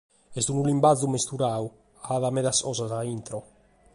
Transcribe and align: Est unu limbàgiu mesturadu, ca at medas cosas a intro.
Est 0.39 0.49
unu 0.53 0.61
limbàgiu 0.67 1.09
mesturadu, 1.15 1.67
ca 2.05 2.13
at 2.17 2.33
medas 2.37 2.59
cosas 2.65 2.91
a 2.97 2.99
intro. 3.15 3.39